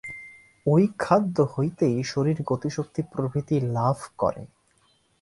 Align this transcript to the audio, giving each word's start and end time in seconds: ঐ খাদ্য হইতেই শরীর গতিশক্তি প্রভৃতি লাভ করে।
ঐ 0.65 0.75
খাদ্য 0.99 1.37
হইতেই 1.55 1.97
শরীর 2.03 2.37
গতিশক্তি 2.45 3.01
প্রভৃতি 3.11 3.55
লাভ 3.71 3.97
করে। 4.17 4.43